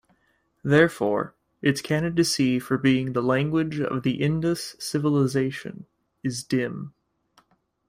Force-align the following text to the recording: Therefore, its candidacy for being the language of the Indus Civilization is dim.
Therefore, 0.63 1.35
its 1.61 1.79
candidacy 1.79 2.57
for 2.57 2.79
being 2.79 3.13
the 3.13 3.21
language 3.21 3.79
of 3.79 4.01
the 4.01 4.19
Indus 4.23 4.75
Civilization 4.79 5.85
is 6.23 6.43
dim. 6.43 6.95